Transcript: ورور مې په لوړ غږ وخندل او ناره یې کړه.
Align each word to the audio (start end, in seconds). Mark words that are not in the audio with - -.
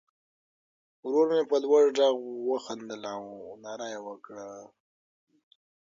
ورور 1.03 1.27
مې 1.33 1.43
په 1.49 1.57
لوړ 1.63 1.83
غږ 1.97 1.99
وخندل 2.49 3.01
او 3.15 3.21
ناره 3.63 3.87
یې 3.93 3.99
کړه. 4.25 4.47